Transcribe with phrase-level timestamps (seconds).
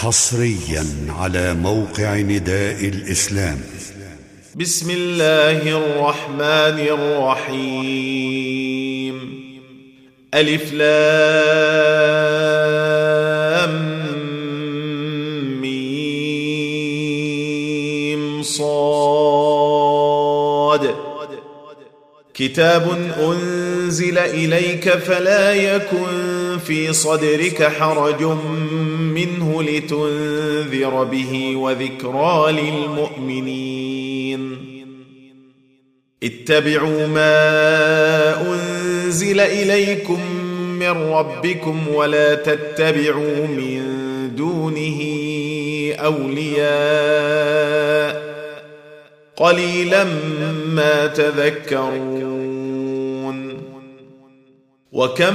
[0.00, 3.60] حصريا على موقع نداء الإسلام.
[4.56, 6.78] بسم الله الرحمن
[7.48, 9.16] الرحيم.
[10.34, 11.08] ألف لام
[15.60, 16.42] ميم
[18.42, 19.58] صاد.
[22.34, 28.22] كتاب أنزل إليك فلا يكن في صدرك حرج
[29.18, 33.98] منه لتنذر به وذكرى للمؤمنين.
[36.22, 40.20] اتبعوا ما أنزل إليكم
[40.78, 43.82] من ربكم ولا تتبعوا من
[44.36, 44.98] دونه
[45.98, 46.68] أولياء.
[49.36, 50.04] قليلا
[50.66, 52.28] ما تذكرون.
[54.92, 55.34] وكم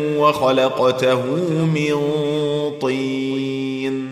[0.21, 1.25] وخلقته
[1.63, 1.95] من
[2.81, 4.11] طين.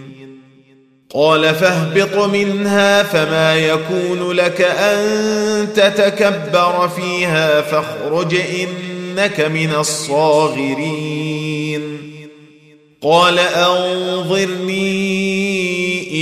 [1.13, 11.81] قال فاهبط منها فما يكون لك أن تتكبر فيها فاخرج إنك من الصاغرين.
[13.01, 14.79] قال أنظرني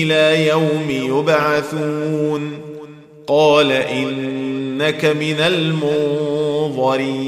[0.04, 2.60] إلى يوم يبعثون.
[3.28, 7.28] قال إنك من المنظرين.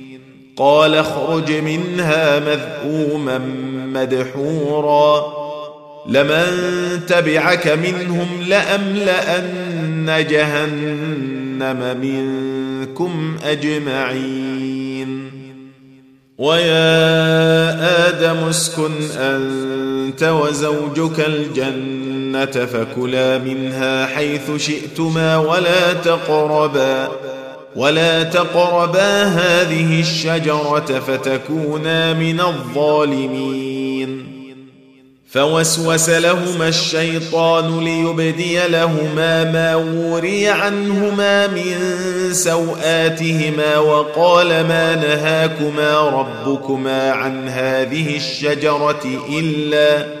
[0.61, 3.37] قال اخرج منها مذءوما
[3.93, 5.25] مدحورا.
[6.07, 6.45] لمن
[7.07, 15.31] تبعك منهم لأملأن جهنم منكم أجمعين.
[16.37, 27.11] ويا آدم اسكن أنت وزوجك الجنة فكلا منها حيث شئتما ولا تقربا.
[27.75, 34.31] ولا تقربا هذه الشجره فتكونا من الظالمين
[35.31, 41.77] فوسوس لهما الشيطان ليبدي لهما ما وري عنهما من
[42.31, 50.20] سواتهما وقال ما نهاكما ربكما عن هذه الشجره الا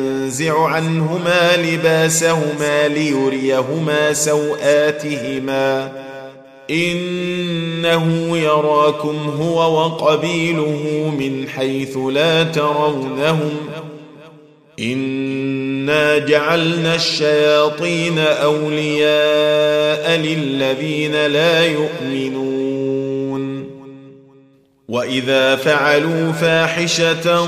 [0.31, 5.91] ينزع عنهما لباسهما ليريهما سوآتهما.
[6.69, 13.51] إنه يراكم هو وقبيله من حيث لا ترونهم.
[14.79, 22.51] إنا جعلنا الشياطين أولياء للذين لا يؤمنون.
[24.87, 27.47] وإذا فعلوا فاحشة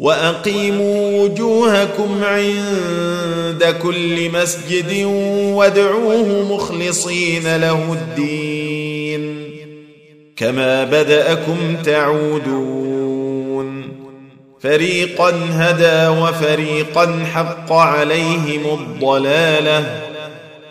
[0.00, 5.04] وأقيموا وجوهكم عند كل مسجد
[5.54, 9.50] وادعوه مخلصين له الدين.
[10.36, 13.82] كما بدأكم تعودون.
[14.60, 20.09] فريقا هدى وفريقا حق عليهم الضلالة.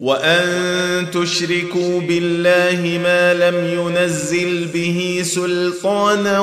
[0.00, 6.40] وأن تشركوا بالله ما لم ينزل به سلطانا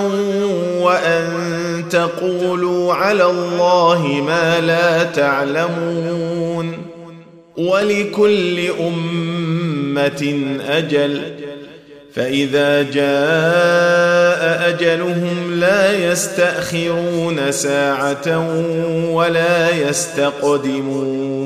[0.81, 1.25] وأن
[1.89, 6.77] تقولوا على الله ما لا تعلمون
[7.57, 10.35] ولكل أمة
[10.67, 11.21] أجل
[12.13, 18.49] فإذا جاء أجلهم لا يستأخرون ساعة
[19.11, 21.45] ولا يستقدمون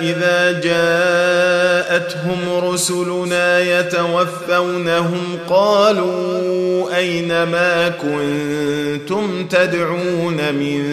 [0.00, 10.84] إذا جاءتهم رسلنا يتوفونهم قالوا أين ما كنتم تدعون من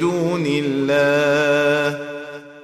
[0.00, 2.11] دون الله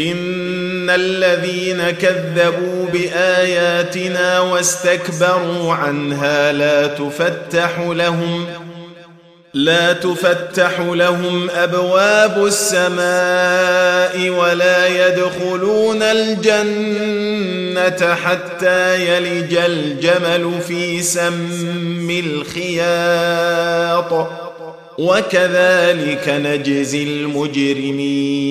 [0.00, 8.46] ان الذين كذبوا باياتنا واستكبروا عنها لا تفتح لهم
[9.54, 24.28] لا تفتح لهم ابواب السماء ولا يدخلون الجنه حتى يلج الجمل في سم الخياط
[24.98, 28.50] وكذلك نجزي المجرمين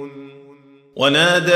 [1.01, 1.55] ونادى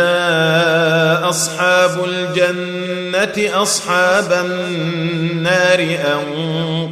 [1.29, 6.21] أصحاب الجنة أصحاب النار أن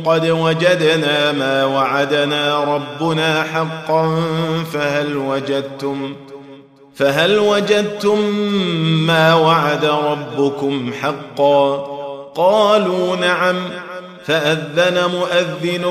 [0.05, 4.23] قد وجدنا ما وعدنا ربنا حقا
[4.73, 6.15] فهل وجدتم
[6.95, 8.19] فهل وجدتم
[9.07, 11.75] ما وعد ربكم حقا
[12.35, 13.55] قالوا نعم
[14.25, 15.85] فأذن مؤذن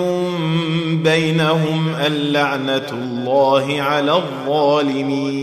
[1.05, 5.43] بينهم اللعنة الله على الظالمين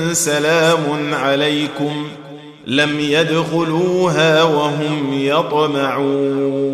[0.13, 2.07] سلام عليكم.
[2.67, 6.71] لم يدخلوها وهم يطمعون.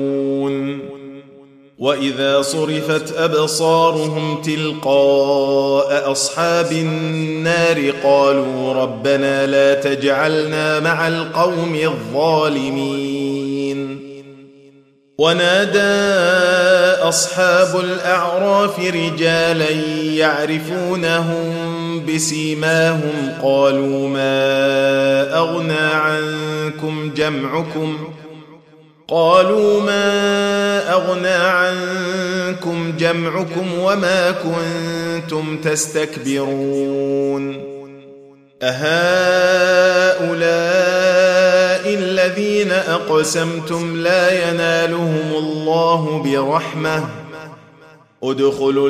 [1.79, 13.27] وإذا صرفت أبصارهم تلقاء أصحاب النار قالوا ربنا لا تجعلنا مع القوم الظالمين.
[15.19, 15.79] ونادى
[17.01, 19.69] أصحاب الأعراف رجالا
[20.15, 27.97] يعرفونهم بسيماهم قالوا ما أغنى عنكم جمعكم
[29.07, 36.97] قالوا ما أغنى عنكم جمعكم وما كنتم تستكبرون
[38.61, 39.97] أهؤلاء
[41.93, 47.05] الذين أقسمتم لا ينالهم الله برحمة
[48.23, 48.89] ادخلوا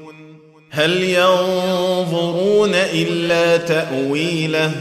[0.71, 4.71] هل ينظرون إلا تأويله؟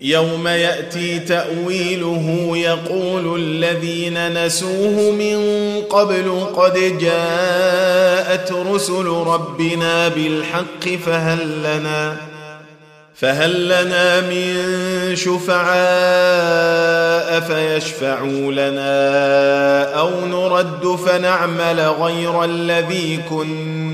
[0.00, 5.38] يوم يأتي تأويله يقول الذين نسوه من
[5.90, 12.16] قبل قد جاءت رسل ربنا بالحق فهل لنا
[13.14, 14.56] فهل لنا من
[15.16, 15.64] شفعاء
[17.40, 23.93] فيشفعوا لنا أو نرد فنعمل غير الذي كنا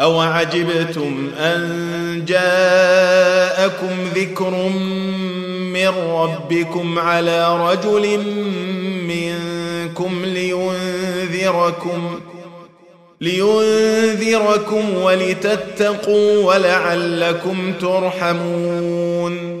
[0.00, 4.68] أوعجبتم أن جاءكم ذكر
[5.72, 8.18] من ربكم على رجل
[9.08, 12.20] منكم لينذركم
[13.20, 19.60] لينذركم ولتتقوا ولعلكم ترحمون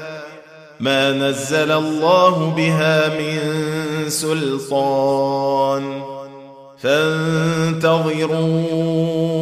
[0.81, 3.39] ما نزل الله بها من
[4.09, 6.01] سلطان.
[6.81, 8.29] فانتظروا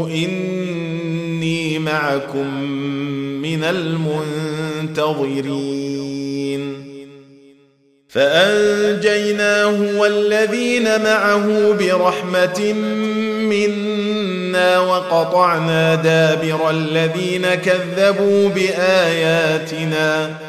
[0.08, 2.62] إني معكم
[3.42, 5.00] من المنتظرين.
[8.10, 12.74] فأنجيناه والذين معه برحمة
[13.50, 20.49] منا وقطعنا دابر الذين كذبوا بآياتنا.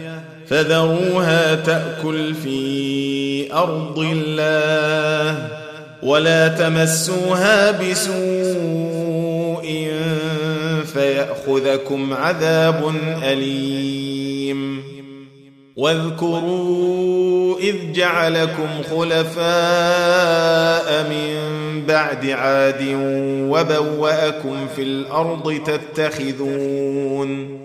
[0.51, 5.47] فذروها تأكل في أرض الله
[6.03, 9.21] ولا تمسوها بسوء
[10.93, 14.83] فيأخذكم عذاب أليم.
[15.75, 19.43] واذكروا إذ جعلكم خلفاء
[21.09, 21.35] من
[21.87, 22.83] بعد عاد
[23.49, 27.60] وبوأكم في الأرض تتخذون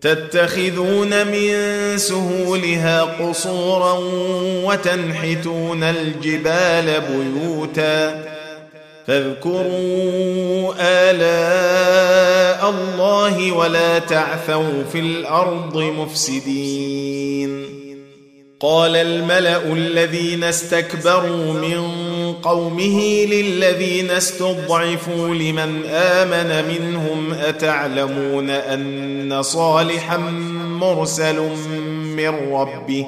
[0.00, 1.52] تتخذون من
[1.98, 3.98] سهولها قصورا
[4.64, 8.24] وتنحتون الجبال بيوتا
[9.06, 17.64] فاذكروا آلاء الله ولا تعثوا في الأرض مفسدين.
[18.60, 30.16] قال الملأ الذين استكبروا من قومه للذين استضعفوا لمن آمن منهم أتعلمون أن صالحا
[30.80, 31.40] مرسل
[32.16, 33.06] من ربه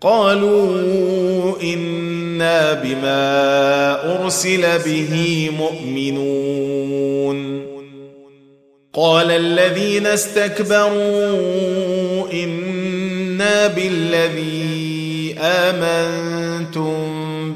[0.00, 7.38] قالوا إنا بما أرسل به مؤمنون
[8.94, 11.42] قال الذين استكبروا
[12.32, 17.17] إنا بالذي آمنتم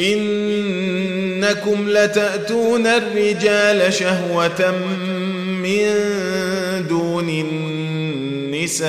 [0.00, 4.74] إنكم لتأتون الرجال شهوة
[5.62, 5.86] من
[6.88, 8.86] دون النساء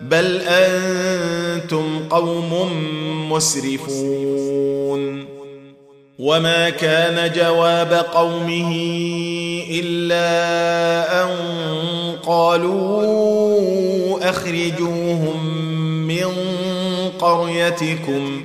[0.00, 2.72] بل أنتم قوم
[3.32, 5.24] مسرفون.
[6.18, 8.72] وما كان جواب قومه
[9.70, 10.24] إلا
[11.24, 11.28] أن
[12.26, 13.24] قالوا
[14.30, 15.66] أخرجوهم
[16.06, 16.26] من
[17.18, 18.44] قريتكم.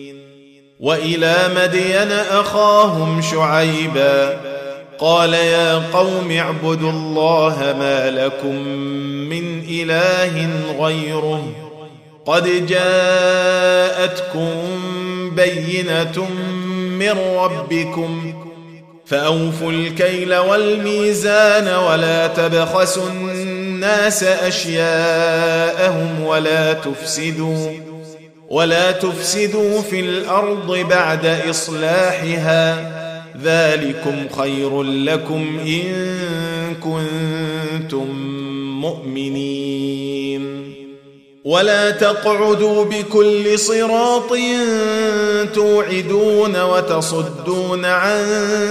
[0.81, 4.39] وإلى مدين أخاهم شعيبا.
[4.99, 8.55] قال يا قوم اعبدوا الله ما لكم
[9.29, 11.43] من إله غيره.
[12.25, 14.51] قد جاءتكم
[15.35, 16.27] بينة
[16.99, 18.33] من ربكم.
[19.05, 27.90] فأوفوا الكيل والميزان ولا تبخسوا الناس أشياءهم ولا تفسدوا.
[28.51, 32.91] ولا تفسدوا في الأرض بعد إصلاحها
[33.43, 35.85] ذلكم خير لكم إن
[36.75, 38.07] كنتم
[38.81, 40.73] مؤمنين.
[41.45, 44.33] ولا تقعدوا بكل صراط
[45.53, 48.25] توعدون وتصدون عن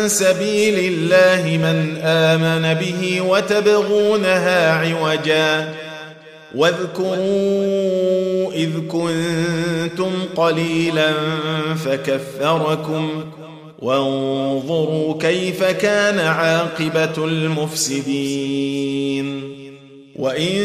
[0.06, 5.74] سبيل الله من آمن به وتبغونها عوجا.
[6.54, 11.12] واذكروا إذ كنتم قليلا
[11.84, 13.24] فكثركم
[13.78, 18.80] وانظروا كيف كان عاقبة المفسدين
[20.16, 20.56] وإن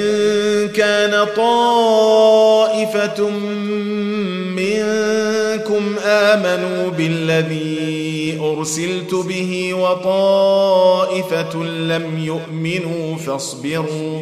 [0.67, 3.30] كان طائفة
[4.56, 14.21] منكم آمنوا بالذي أرسلت به وطائفة لم يؤمنوا فاصبروا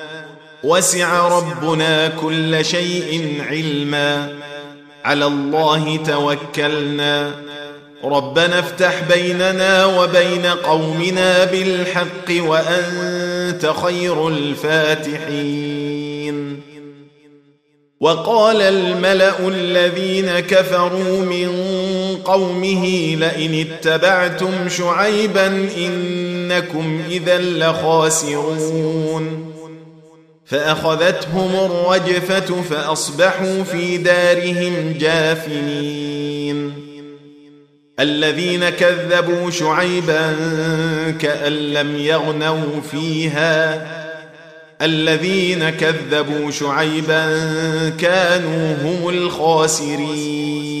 [0.63, 4.29] وسع ربنا كل شيء علما.
[5.05, 7.31] على الله توكلنا.
[8.03, 15.81] ربنا افتح بيننا وبين قومنا بالحق وأنت خير الفاتحين.
[17.99, 21.49] وقال الملأ الذين كفروا من
[22.25, 29.50] قومه لئن اتبعتم شعيبا إنكم إذا لخاسرون.
[30.51, 36.73] فأخذتهم الرجفة فأصبحوا في دارهم جاثمين
[37.99, 40.35] الذين كذبوا شعيبا
[41.19, 43.87] كأن لم يغنوا فيها.
[44.81, 47.39] الذين كذبوا شعيبا
[47.99, 50.80] كانوا هم الخاسرين.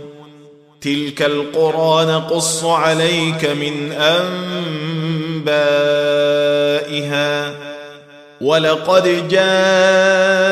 [0.81, 3.91] تلك القرى نقص عليك من
[5.41, 6.01] أنبائها
[8.41, 10.49] ولقد جاءتهم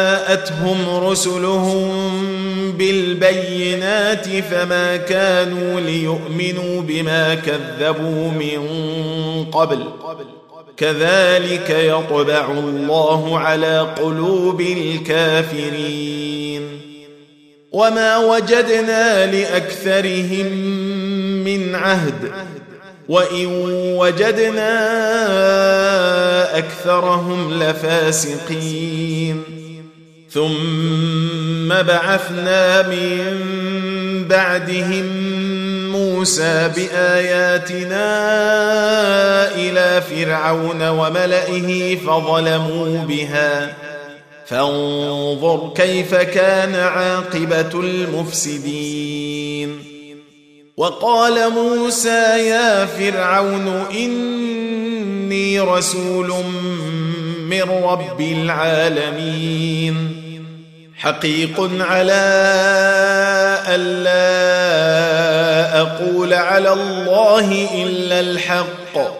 [1.03, 1.89] رسلهم
[2.77, 8.65] بالبينات فما كانوا ليؤمنوا بما كذبوا من
[9.51, 9.83] قبل
[10.77, 16.38] كذلك يطبع الله على قلوب الكافرين
[17.71, 20.47] وما وجدنا لاكثرهم
[21.43, 22.31] من عهد
[23.09, 23.45] وان
[23.97, 24.69] وجدنا
[26.57, 29.43] اكثرهم لفاسقين
[30.31, 33.19] ثم بعثنا من
[34.29, 35.05] بعدهم
[35.91, 38.05] موسى باياتنا
[39.55, 43.73] إلى فرعون وملئه فظلموا بها
[44.49, 49.79] فانظر كيف كان عاقبة المفسدين.
[50.77, 56.33] وقال موسى يا فرعون إني رسول
[57.49, 59.95] من رب العالمين.
[60.97, 62.23] حقيق على
[63.67, 64.21] الا
[65.81, 69.19] أقول على الله إلا الحق.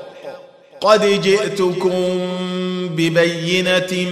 [0.82, 2.20] قد جئتكم
[2.96, 4.12] ببينة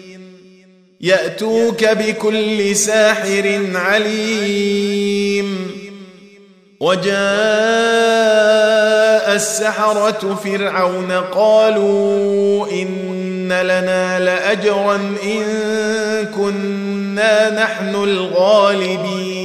[1.00, 5.70] يأتوك بكل ساحر عليم.
[6.80, 7.14] وجاء
[9.34, 14.94] السحرة فرعون قالوا إن لنا لأجرا
[15.24, 15.44] إن
[16.36, 19.44] كنا نحن الغالبين.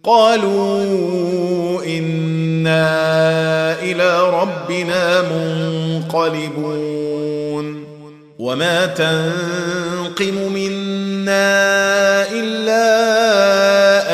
[0.04, 7.02] قالوا إنا إلى ربنا منقلبون.
[8.38, 11.50] وما تنقم منا
[12.30, 12.84] إلا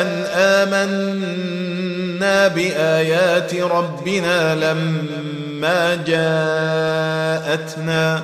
[0.01, 5.95] أن آمنا بآيات ربنا لما
[7.55, 8.23] جاءتنا.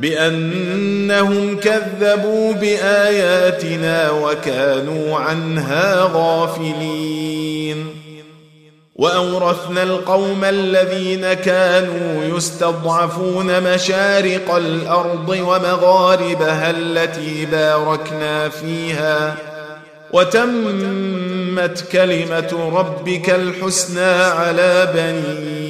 [0.00, 7.86] بأنهم كذبوا بآياتنا وكانوا عنها غافلين.
[8.96, 19.36] وأورثنا القوم الذين كانوا يستضعفون مشارق الأرض ومغاربها التي باركنا فيها.
[20.12, 25.69] وتمت كلمة ربك الحسنى على بني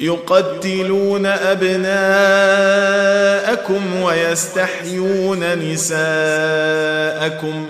[0.00, 2.02] يقتلون أبناءكم
[4.02, 7.66] ويستحيون نساءكم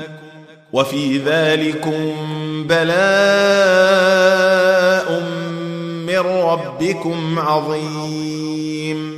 [0.73, 2.15] وفي ذلكم
[2.69, 2.99] بلاء
[6.07, 9.18] من ربكم عظيم.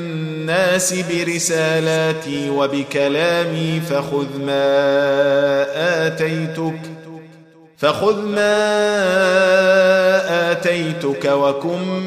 [1.09, 6.79] برسالاتي وبكلامي فخذ ما آتيتك
[7.77, 8.51] فخذ ما
[10.51, 11.99] آتيتك وكن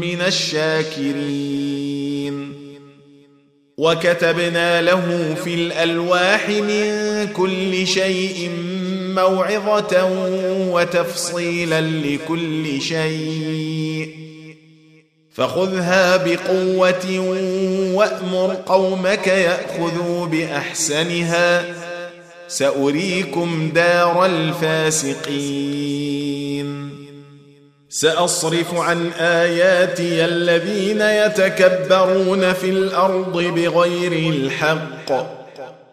[0.00, 1.66] من الشاكرين.
[3.78, 8.50] وكتبنا له في الألواح من كل شيء
[9.14, 10.04] موعظة
[10.72, 14.35] وتفصيلا لكل شيء.
[15.36, 17.18] فخذها بقوة
[17.94, 21.64] وأمر قومك يأخذوا بأحسنها.
[22.48, 25.86] سأريكم دار الفاسقين.
[27.88, 35.12] سأصرف عن آياتي الذين يتكبرون في الأرض بغير الحق.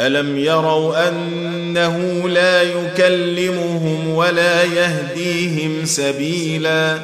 [0.00, 6.98] الم يروا انه لا يكلمهم ولا يهديهم سبيلا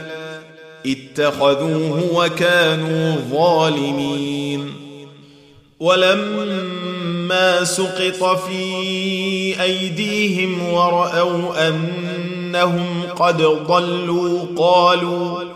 [0.87, 4.73] اتخذوه وكانوا ظالمين
[5.81, 15.56] ولما سقط في ايديهم وراوا انهم قد ضلوا قالوا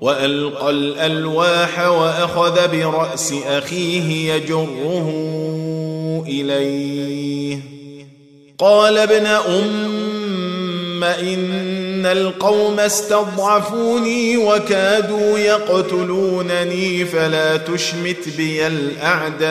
[0.00, 5.10] وألقى الألواح وأخذ برأس أخيه يجره
[6.26, 7.58] إليه.
[8.58, 19.50] قال ابن أم إن القوم استضعفوني وكادوا يقتلونني فلا تشمت بي الأعداء.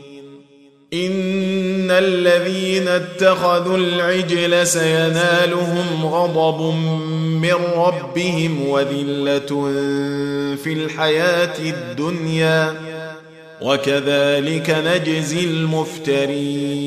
[0.93, 6.75] إن الذين اتخذوا العجل سينالهم غضب
[7.41, 9.47] من ربهم وذلة
[10.63, 12.73] في الحياة الدنيا
[13.61, 16.81] وكذلك نجزي المفترين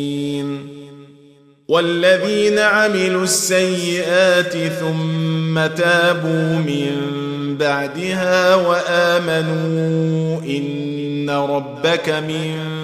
[1.68, 6.90] والذين عملوا السيئات ثم تابوا من
[7.58, 12.83] بعدها وآمنوا إن ربك من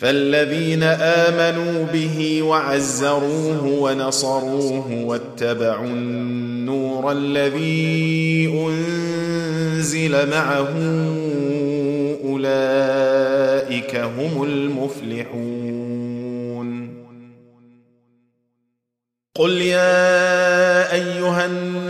[0.00, 10.68] فالذين آمنوا به وعزروه ونصروه واتبعوا النور الذي أنزل معه
[12.24, 15.90] أولئك هم المفلحون.
[19.34, 21.89] قل يا أيها الناس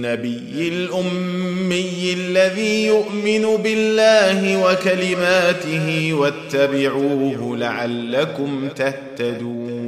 [0.00, 9.80] النبي الأمي الذي يؤمن بالله وكلماته واتبعوه لعلكم تهتدون.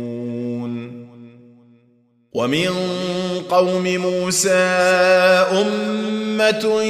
[2.32, 2.68] ومن
[3.50, 4.50] قوم موسى
[5.52, 6.82] أمة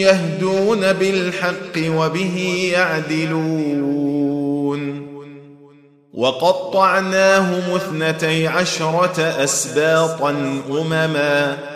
[0.00, 4.16] يهدون بالحق وبه يعدلون.
[6.14, 10.30] وقطعناهم اثنتي عشرة أسباطا
[10.70, 11.75] أمما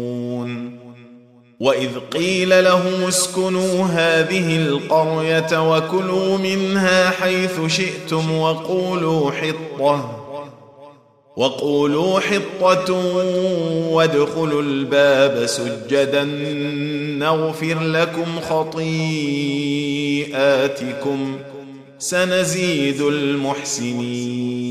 [1.61, 10.17] واذ قيل لهم اسكنوا هذه القريه وكلوا منها حيث شئتم وقولوا حطه
[11.37, 12.93] وقولوا حطة
[13.91, 16.23] وادخلوا الباب سجدا
[17.19, 18.99] نغفر لكم خطيئاتكم
[21.99, 24.70] سنزيد المحسنين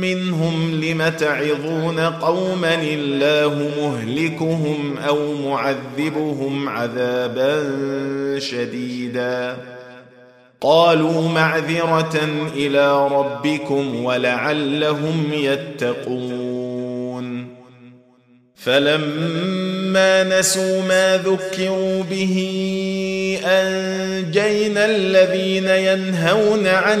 [0.00, 7.70] منهم لم تعظون قوما الله مهلكهم أو معذبهم عذابا
[8.38, 9.56] شديدا.
[10.60, 12.20] قالوا معذرة
[12.56, 16.76] إلى ربكم ولعلهم يتقون.
[18.54, 22.36] فلما نسوا ما ذكروا به
[23.44, 27.00] أنجينا الذين ينهون عن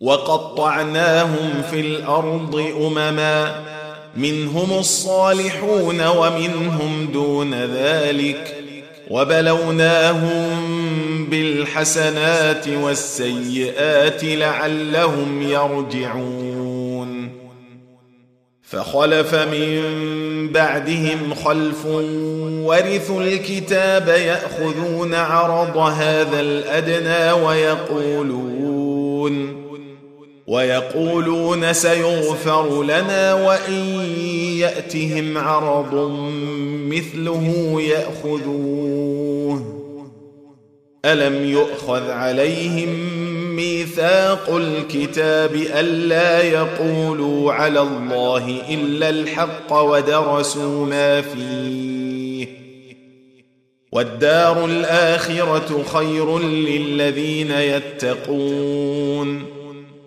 [0.00, 3.60] وقطعناهم في الأرض أمما
[4.16, 8.56] منهم الصالحون ومنهم دون ذلك
[9.10, 10.50] وبلوناهم
[11.30, 17.30] بالحسنات والسيئات لعلهم يرجعون
[18.62, 19.82] فخلف من
[20.52, 21.86] بعدهم خلف
[22.66, 28.60] ورثوا الكتاب يأخذون عرض هذا الأدنى ويقولون
[30.50, 33.84] ويقولون سيغفر لنا وإن
[34.58, 35.94] يأتهم عرض
[36.88, 39.64] مثله يأخذوه.
[41.04, 42.88] ألم يؤخذ عليهم
[43.56, 52.46] ميثاق الكتاب ألا يقولوا على الله إلا الحق ودرسوا ما فيه.
[53.92, 59.59] والدار الآخرة خير للذين يتقون.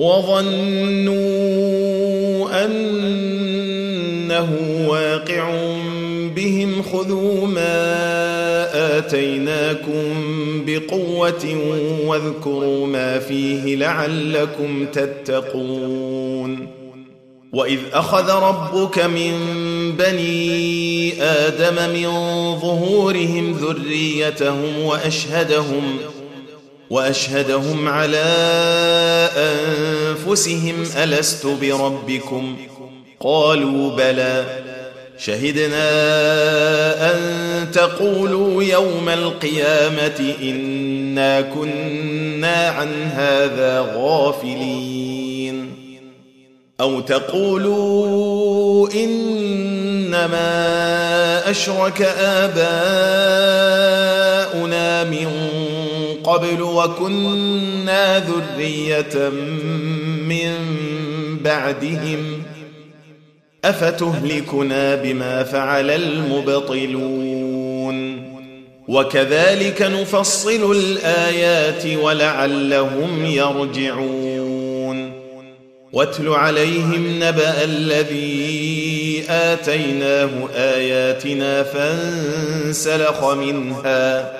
[0.00, 1.14] وظنوا
[2.64, 4.50] أنه
[4.88, 5.50] واقع
[6.36, 10.14] بهم خذوا ما آتيناكم
[10.66, 11.56] بقوة
[12.06, 16.66] واذكروا ما فيه لعلكم تتقون
[17.52, 19.32] وإذ أخذ ربك من
[19.98, 22.10] بني آدم من
[22.60, 25.98] ظهورهم ذريتهم وأشهدهم
[26.90, 28.24] وأشهدهم على
[29.36, 32.56] أنفسهم ألست بربكم؟
[33.20, 34.44] قالوا بلى.
[35.18, 35.90] شهدنا
[37.10, 37.20] أن
[37.72, 45.70] تقولوا يوم القيامة إنا كنا عن هذا غافلين.
[46.80, 50.40] أو تقولوا إنما
[51.50, 52.64] أشرك آباؤنا
[55.04, 55.26] من
[56.24, 59.28] قبل وكنا ذرية
[60.28, 60.54] من
[61.44, 62.42] بعدهم
[63.64, 67.40] أفتهلكنا بما فعل المبطلون
[68.88, 75.12] وكذلك نفصل الآيات ولعلهم يرجعون
[75.92, 84.39] واتل عليهم نبأ الذي آتيناه آياتنا فانسلخ منها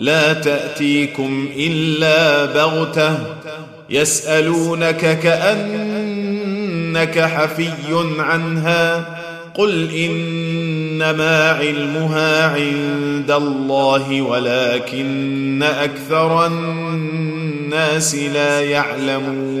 [0.00, 3.18] لا تأتيكم إلا بغتة.
[3.90, 7.70] يسألونك كأنك حفي
[8.18, 9.16] عنها.
[9.54, 19.60] قل إنما علمها عند الله ولكن أكثر الناس لا يعلمون.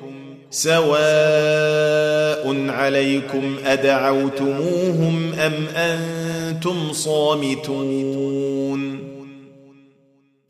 [0.51, 8.81] سواء عليكم أدعوتموهم أم أنتم صامتون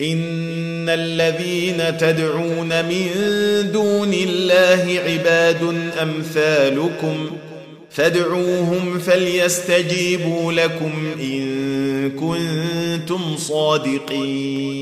[0.01, 3.07] إن الذين تدعون من
[3.73, 7.31] دون الله عباد أمثالكم
[7.89, 10.91] فادعوهم فليستجيبوا لكم
[11.21, 14.81] إن كنتم صادقين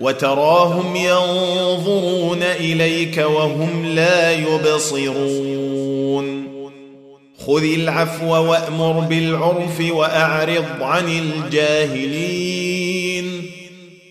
[0.00, 6.24] وتراهم ينظرون إليك وهم لا يبصرون.
[7.46, 12.74] خذ العفو وأمر بالعرف وأعرض عن الجاهلين.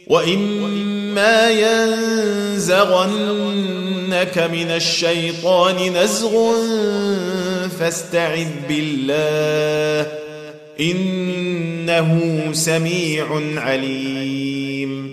[0.07, 2.77] وإما ينزغنك
[4.37, 6.51] من الشيطان نزغ
[7.79, 10.11] فاستعذ بالله
[10.79, 15.12] إنه سميع عليم.